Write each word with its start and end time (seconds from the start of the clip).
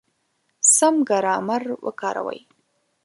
سم 0.75 0.95
ګرامر 1.09 1.63
وکاروئ!. 1.85 2.39